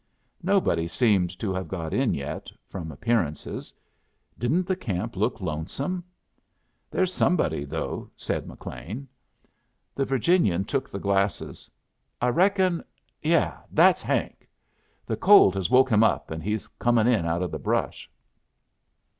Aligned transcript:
Nobody 0.41 0.87
seemed 0.87 1.37
to 1.37 1.53
have 1.53 1.67
got 1.67 1.93
in 1.93 2.15
yet, 2.15 2.49
from 2.65 2.91
appearances. 2.91 3.71
Didn't 4.39 4.65
the 4.65 4.75
camp 4.75 5.15
look 5.15 5.39
lonesome? 5.39 6.03
"There's 6.89 7.13
somebody, 7.13 7.65
though," 7.65 8.09
said 8.17 8.47
McLean. 8.47 9.07
The 9.93 10.03
Virginian 10.05 10.65
took 10.65 10.89
the 10.89 10.97
glasses. 10.97 11.69
"I 12.19 12.29
reckon 12.29 12.83
yes, 13.21 13.55
that's 13.71 14.01
Hank. 14.01 14.49
The 15.05 15.17
cold 15.17 15.53
has 15.53 15.69
woke 15.69 15.91
him 15.91 16.03
up, 16.03 16.31
and 16.31 16.41
he's 16.41 16.67
comin' 16.67 17.05
in 17.05 17.27
out 17.27 17.43
o' 17.43 17.47
the 17.47 17.59
brush." 17.59 18.09